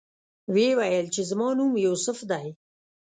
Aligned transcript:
ویې 0.53 0.71
ویل 0.79 1.07
چې 1.15 1.21
زما 1.29 1.47
نوم 1.57 1.71
یوسف 1.85 2.19
دی. 2.31 2.47